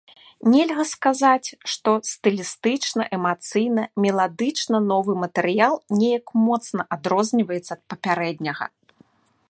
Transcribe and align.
Нельга 0.51 0.83
сказаць, 0.91 1.49
што 1.73 1.91
стылістычна, 2.11 3.03
эмацыйна, 3.19 3.83
меладычна 4.07 4.77
новы 4.91 5.13
матэрыял 5.25 5.75
неяк 6.01 6.25
моцна 6.47 6.81
адрозніваецца 6.97 7.69
ад 7.77 7.81
папярэдняга. 7.95 8.65